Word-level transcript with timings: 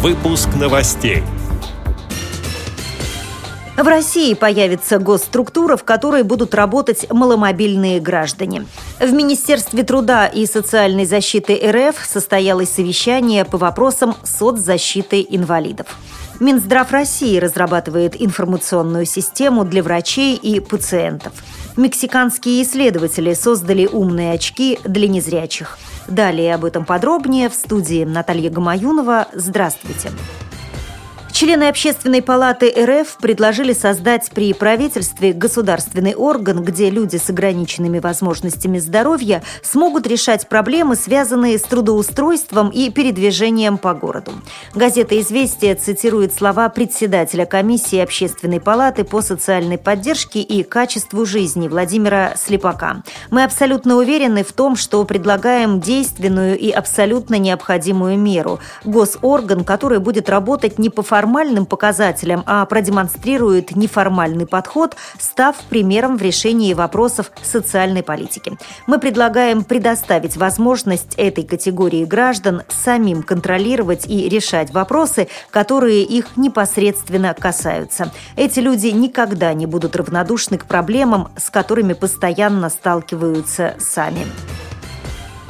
Выпуск 0.00 0.50
новостей. 0.54 1.24
В 3.76 3.82
России 3.84 4.34
появится 4.34 5.00
госструктура, 5.00 5.76
в 5.76 5.82
которой 5.82 6.22
будут 6.22 6.54
работать 6.54 7.10
маломобильные 7.10 7.98
граждане. 7.98 8.66
В 9.00 9.12
Министерстве 9.12 9.82
труда 9.82 10.28
и 10.28 10.46
социальной 10.46 11.04
защиты 11.04 11.60
РФ 11.68 11.96
состоялось 12.06 12.70
совещание 12.70 13.44
по 13.44 13.58
вопросам 13.58 14.14
соцзащиты 14.22 15.26
инвалидов. 15.28 15.98
Минздрав 16.40 16.92
России 16.92 17.38
разрабатывает 17.38 18.20
информационную 18.20 19.04
систему 19.06 19.64
для 19.64 19.82
врачей 19.82 20.36
и 20.36 20.60
пациентов. 20.60 21.32
Мексиканские 21.76 22.62
исследователи 22.62 23.34
создали 23.34 23.86
умные 23.86 24.32
очки 24.32 24.78
для 24.84 25.08
незрячих. 25.08 25.78
Далее 26.06 26.54
об 26.54 26.64
этом 26.64 26.84
подробнее 26.84 27.48
в 27.48 27.54
студии 27.54 28.04
Наталья 28.04 28.50
Гамаюнова. 28.50 29.28
Здравствуйте. 29.32 30.10
Здравствуйте. 30.10 30.47
Члены 31.38 31.68
Общественной 31.68 32.20
палаты 32.20 32.68
РФ 32.68 33.18
предложили 33.18 33.72
создать 33.72 34.28
при 34.34 34.52
правительстве 34.52 35.32
государственный 35.32 36.16
орган, 36.16 36.64
где 36.64 36.90
люди 36.90 37.16
с 37.16 37.30
ограниченными 37.30 38.00
возможностями 38.00 38.80
здоровья 38.80 39.44
смогут 39.62 40.08
решать 40.08 40.48
проблемы, 40.48 40.96
связанные 40.96 41.56
с 41.58 41.62
трудоустройством 41.62 42.70
и 42.70 42.90
передвижением 42.90 43.78
по 43.78 43.94
городу. 43.94 44.32
Газета 44.74 45.20
«Известия» 45.20 45.76
цитирует 45.76 46.34
слова 46.34 46.68
председателя 46.70 47.46
комиссии 47.46 48.00
Общественной 48.00 48.60
палаты 48.60 49.04
по 49.04 49.22
социальной 49.22 49.78
поддержке 49.78 50.40
и 50.40 50.64
качеству 50.64 51.24
жизни 51.24 51.68
Владимира 51.68 52.34
Слепака. 52.34 53.04
«Мы 53.30 53.44
абсолютно 53.44 53.94
уверены 53.94 54.42
в 54.42 54.52
том, 54.52 54.74
что 54.74 55.04
предлагаем 55.04 55.78
действенную 55.78 56.58
и 56.58 56.72
абсолютно 56.72 57.36
необходимую 57.38 58.18
меру– 58.18 58.58
госорган, 58.84 59.62
который 59.62 60.00
будет 60.00 60.28
работать 60.28 60.80
не 60.80 60.90
по 60.90 61.02
формальности, 61.02 61.27
формальным 61.28 61.66
показателям, 61.66 62.42
а 62.46 62.64
продемонстрирует 62.64 63.76
неформальный 63.76 64.46
подход, 64.46 64.96
став 65.18 65.54
примером 65.68 66.16
в 66.16 66.22
решении 66.22 66.72
вопросов 66.72 67.30
социальной 67.42 68.02
политики. 68.02 68.56
Мы 68.86 68.98
предлагаем 68.98 69.62
предоставить 69.62 70.38
возможность 70.38 71.14
этой 71.16 71.44
категории 71.44 72.06
граждан 72.06 72.62
самим 72.68 73.22
контролировать 73.22 74.06
и 74.08 74.26
решать 74.30 74.72
вопросы, 74.72 75.28
которые 75.50 76.02
их 76.02 76.38
непосредственно 76.38 77.34
касаются. 77.34 78.10
Эти 78.36 78.60
люди 78.60 78.86
никогда 78.86 79.52
не 79.52 79.66
будут 79.66 79.96
равнодушны 79.96 80.56
к 80.56 80.64
проблемам, 80.64 81.28
с 81.36 81.50
которыми 81.50 81.92
постоянно 81.92 82.70
сталкиваются 82.70 83.74
сами. 83.78 84.24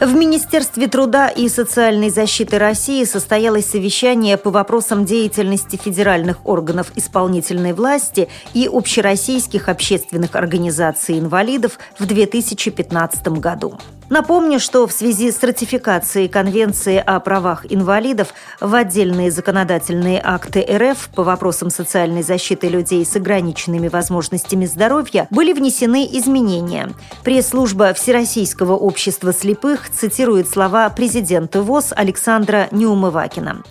В 0.00 0.12
Министерстве 0.12 0.88
труда 0.88 1.28
и 1.28 1.48
социальной 1.48 2.10
защиты 2.10 2.58
России 2.58 3.04
состоялось 3.04 3.66
совещание 3.66 4.36
по 4.36 4.50
вопросам 4.50 5.04
деятельности 5.04 5.76
федеральных 5.76 6.44
органов 6.44 6.90
исполнительной 6.96 7.72
власти 7.72 8.28
и 8.54 8.68
общероссийских 8.70 9.68
общественных 9.68 10.34
организаций 10.34 11.18
инвалидов 11.20 11.78
в 11.96 12.06
2015 12.06 13.28
году. 13.38 13.78
Напомню, 14.10 14.60
что 14.60 14.86
в 14.86 14.92
связи 14.92 15.30
с 15.30 15.42
ратификацией 15.42 16.28
Конвенции 16.28 16.98
о 16.98 17.20
правах 17.20 17.64
инвалидов 17.70 18.34
в 18.60 18.74
отдельные 18.74 19.30
законодательные 19.30 20.20
акты 20.22 20.60
РФ 20.60 21.08
по 21.14 21.22
вопросам 21.22 21.70
социальной 21.70 22.22
защиты 22.22 22.68
людей 22.68 23.04
с 23.04 23.16
ограниченными 23.16 23.88
возможностями 23.88 24.66
здоровья 24.66 25.26
были 25.30 25.54
внесены 25.54 26.06
изменения. 26.12 26.90
Пресс-служба 27.22 27.94
Всероссийского 27.94 28.76
общества 28.76 29.32
слепых 29.32 29.83
цитирует 29.90 30.48
слова 30.48 30.88
президента 30.90 31.62
ВОЗ 31.62 31.92
Александра 31.96 32.68
Неумывакина. 32.70 33.62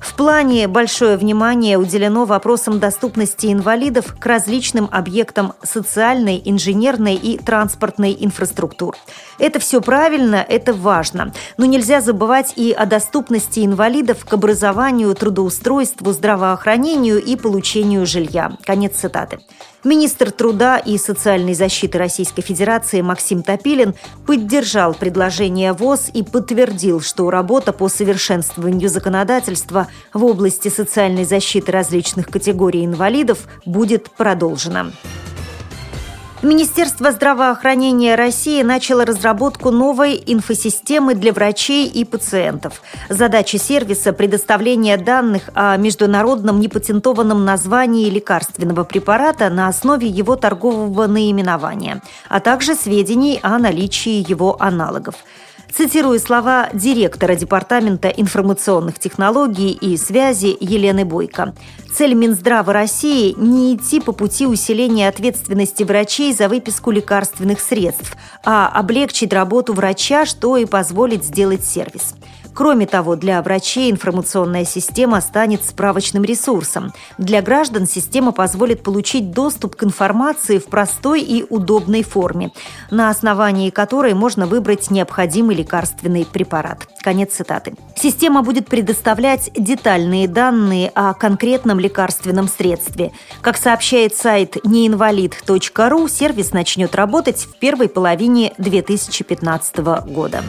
В 0.00 0.14
плане 0.14 0.66
большое 0.66 1.18
внимание 1.18 1.76
уделено 1.76 2.24
вопросам 2.24 2.78
доступности 2.78 3.52
инвалидов 3.52 4.16
к 4.18 4.24
различным 4.24 4.88
объектам 4.90 5.52
социальной, 5.62 6.40
инженерной 6.42 7.14
и 7.14 7.36
транспортной 7.36 8.16
инфраструктуры. 8.18 8.96
Это 9.38 9.60
все 9.60 9.82
правильно, 9.82 10.36
это 10.36 10.72
важно. 10.72 11.32
Но 11.58 11.66
нельзя 11.66 12.00
забывать 12.00 12.54
и 12.56 12.72
о 12.72 12.86
доступности 12.86 13.60
инвалидов 13.64 14.24
к 14.24 14.32
образованию, 14.32 15.14
трудоустройству, 15.14 16.12
здравоохранению 16.12 17.22
и 17.22 17.36
получению 17.36 18.06
жилья. 18.06 18.52
Конец 18.64 18.96
цитаты. 18.96 19.38
Министр 19.82 20.30
труда 20.30 20.76
и 20.76 20.98
социальной 20.98 21.54
защиты 21.54 21.96
Российской 21.96 22.42
Федерации 22.42 23.00
Максим 23.00 23.42
Топилин 23.42 23.94
поддержал 24.26 24.92
предложение 24.92 25.72
ВОЗ 25.72 26.10
и 26.12 26.22
подтвердил, 26.22 27.00
что 27.00 27.30
работа 27.30 27.72
по 27.72 27.88
совершенствованию 27.88 28.90
законодательства 28.90 29.86
в 30.12 30.24
области 30.24 30.68
социальной 30.68 31.24
защиты 31.24 31.72
различных 31.72 32.28
категорий 32.28 32.84
инвалидов 32.84 33.46
будет 33.64 34.10
продолжена. 34.10 34.92
Министерство 36.42 37.12
здравоохранения 37.12 38.14
России 38.14 38.62
начало 38.62 39.04
разработку 39.04 39.70
новой 39.70 40.22
инфосистемы 40.26 41.14
для 41.14 41.34
врачей 41.34 41.86
и 41.86 42.06
пациентов. 42.06 42.80
Задача 43.10 43.58
сервиса– 43.58 44.12
предоставление 44.14 44.96
данных 44.96 45.50
о 45.52 45.76
международном 45.76 46.58
непатентованном 46.58 47.44
названии 47.44 48.08
лекарственного 48.08 48.84
препарата 48.84 49.50
на 49.50 49.68
основе 49.68 50.08
его 50.08 50.34
торгового 50.34 51.06
наименования, 51.06 52.00
а 52.30 52.40
также 52.40 52.74
сведений 52.74 53.38
о 53.42 53.58
наличии 53.58 54.24
его 54.26 54.56
аналогов. 54.62 55.16
Цитирую 55.74 56.18
слова 56.18 56.68
директора 56.72 57.36
Департамента 57.36 58.08
информационных 58.08 58.98
технологий 58.98 59.70
и 59.70 59.96
связи 59.96 60.56
Елены 60.58 61.04
Бойко. 61.04 61.54
Цель 61.94 62.14
Минздрава 62.14 62.72
России– 62.72 63.34
не 63.38 63.74
идти 63.74 64.00
по 64.00 64.12
пути 64.12 64.46
усиления 64.46 65.08
ответственности 65.08 65.84
врачей 65.84 66.32
за 66.32 66.48
выписку 66.48 66.90
лекарственных 66.90 67.60
средств, 67.60 68.16
а 68.44 68.68
облегчить 68.68 69.32
работу 69.32 69.72
врача, 69.72 70.26
что 70.26 70.56
и 70.56 70.64
позволит 70.64 71.24
сделать 71.24 71.64
сервис. 71.64 72.14
Кроме 72.54 72.86
того, 72.86 73.16
для 73.16 73.40
врачей 73.42 73.90
информационная 73.90 74.64
система 74.64 75.20
станет 75.20 75.64
справочным 75.64 76.24
ресурсом. 76.24 76.92
Для 77.18 77.42
граждан 77.42 77.86
система 77.86 78.32
позволит 78.32 78.82
получить 78.82 79.32
доступ 79.32 79.76
к 79.76 79.84
информации 79.84 80.58
в 80.58 80.66
простой 80.66 81.22
и 81.22 81.44
удобной 81.48 82.02
форме, 82.02 82.50
на 82.90 83.10
основании 83.10 83.70
которой 83.70 84.14
можно 84.14 84.46
выбрать 84.46 84.90
необходимый 84.90 85.56
лекарственный 85.56 86.26
препарат. 86.26 86.86
Конец 87.02 87.34
цитаты. 87.34 87.74
Система 87.96 88.42
будет 88.42 88.66
предоставлять 88.66 89.50
детальные 89.54 90.28
данные 90.28 90.90
о 90.94 91.14
конкретном 91.14 91.78
лекарственном 91.78 92.48
средстве. 92.48 93.12
Как 93.40 93.56
сообщает 93.56 94.16
сайт 94.16 94.56
неинвалид.ру, 94.64 96.08
сервис 96.08 96.52
начнет 96.52 96.94
работать 96.94 97.46
в 97.46 97.58
первой 97.58 97.88
половине 97.88 98.52
2015 98.58 99.76
года. 99.78 100.42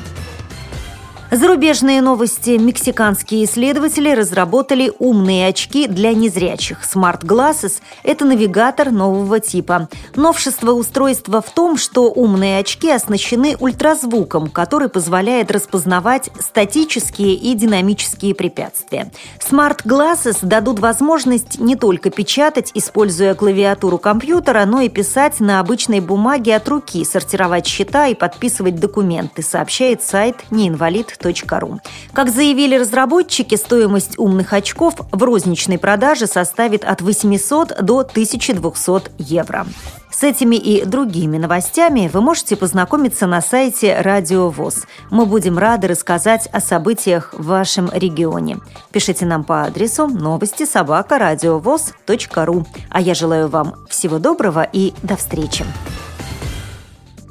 Зарубежные 1.34 2.02
новости. 2.02 2.58
Мексиканские 2.58 3.46
исследователи 3.46 4.10
разработали 4.10 4.92
умные 5.00 5.48
очки 5.48 5.88
для 5.88 6.14
незрячих. 6.14 6.80
Smart 6.84 7.22
Glasses– 7.22 7.76
это 8.04 8.26
навигатор 8.26 8.92
нового 8.92 9.40
типа. 9.40 9.88
Новшество 10.18 10.74
устройства 10.74 11.42
в 11.42 11.50
том, 11.50 11.78
что 11.78 12.12
умные 12.12 12.60
очки 12.60 12.92
оснащены 12.92 13.56
ультразвуком, 13.58 14.50
который 14.50 14.90
позволяет 14.90 15.52
распознавать 15.52 16.30
статические 16.38 17.36
и 17.36 17.54
динамические 17.54 18.36
препятствия. 18.36 19.10
Smart 19.40 19.86
Glasses 19.86 20.40
дадут 20.42 20.80
возможность 20.80 21.62
не 21.62 21.78
только 21.78 22.10
печатать, 22.10 22.72
используя 22.74 23.36
клавиатуру 23.36 24.00
компьютера, 24.00 24.66
но 24.66 24.82
и 24.82 24.90
писать 24.90 25.40
на 25.40 25.62
обычной 25.62 26.02
бумаге 26.02 26.58
от 26.58 26.68
руки, 26.68 27.06
сортировать 27.06 27.66
счета 27.66 28.08
и 28.08 28.16
подписывать 28.16 28.82
документы, 28.82 29.42
сообщает 29.44 30.04
сайт 30.04 30.36
неинвалид 30.52 31.21
Ru. 31.30 31.80
Как 32.14 32.30
заявили 32.30 32.76
разработчики, 32.76 33.56
стоимость 33.56 34.18
умных 34.18 34.54
очков 34.54 34.96
в 35.12 35.24
розничной 35.24 35.78
продаже 35.78 36.28
составит 36.28 36.84
от 36.84 37.02
800 37.02 37.82
до 37.82 38.00
1200 38.00 39.12
евро. 39.18 39.66
С 40.12 40.24
этими 40.24 40.56
и 40.56 40.86
другими 40.86 41.38
новостями 41.38 42.10
вы 42.12 42.22
можете 42.22 42.56
познакомиться 42.56 43.28
на 43.28 43.42
сайте 43.42 44.00
Радио 44.02 44.50
ВОЗ. 44.50 44.86
Мы 45.10 45.26
будем 45.26 45.58
рады 45.58 45.88
рассказать 45.88 46.48
о 46.52 46.60
событиях 46.60 47.34
в 47.34 47.46
вашем 47.46 47.90
регионе. 47.92 48.60
Пишите 48.92 49.26
нам 49.26 49.44
по 49.44 49.64
адресу 49.64 50.08
новости 50.08 50.66
собака 50.66 51.18
ру. 52.46 52.66
А 52.90 53.02
я 53.02 53.14
желаю 53.14 53.48
вам 53.48 53.76
всего 53.90 54.20
доброго 54.20 54.68
и 54.72 54.94
до 55.02 55.16
встречи. 55.16 55.66